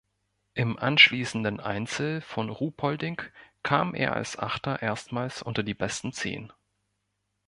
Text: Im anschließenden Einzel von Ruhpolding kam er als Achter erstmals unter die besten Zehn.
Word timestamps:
Im 0.55 0.79
anschließenden 0.79 1.59
Einzel 1.59 2.21
von 2.21 2.49
Ruhpolding 2.49 3.21
kam 3.61 3.93
er 3.93 4.15
als 4.15 4.35
Achter 4.35 4.81
erstmals 4.81 5.43
unter 5.43 5.61
die 5.61 5.75
besten 5.75 6.11
Zehn. 6.11 6.51